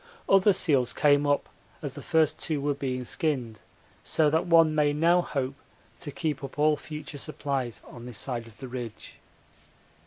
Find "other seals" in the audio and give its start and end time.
0.27-0.93